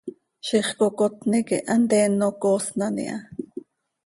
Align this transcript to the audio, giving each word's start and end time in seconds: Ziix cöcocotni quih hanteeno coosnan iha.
Ziix 0.47 0.67
cöcocotni 0.77 1.39
quih 1.47 1.65
hanteeno 1.71 2.27
coosnan 2.41 2.95
iha. 3.05 3.17